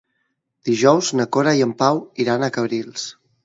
[0.69, 3.09] Dijous na Cora i en Pau iran a Cabrils.